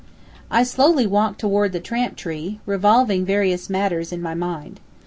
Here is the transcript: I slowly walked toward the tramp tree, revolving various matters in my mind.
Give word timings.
I 0.49 0.63
slowly 0.63 1.05
walked 1.05 1.39
toward 1.41 1.73
the 1.73 1.79
tramp 1.79 2.15
tree, 2.17 2.59
revolving 2.65 3.23
various 3.23 3.69
matters 3.69 4.11
in 4.11 4.19
my 4.19 4.33
mind. 4.33 4.79